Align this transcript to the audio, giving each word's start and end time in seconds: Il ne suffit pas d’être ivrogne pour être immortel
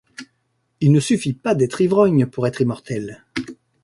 Il 0.79 0.91
ne 0.93 0.99
suffit 0.99 1.33
pas 1.35 1.53
d’être 1.53 1.79
ivrogne 1.79 2.25
pour 2.25 2.47
être 2.47 2.59
immortel 2.61 3.23